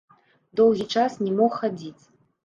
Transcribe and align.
Доўгі 0.59 0.87
час 0.93 1.17
не 1.25 1.33
мог 1.41 1.51
хадзіць. 1.59 2.03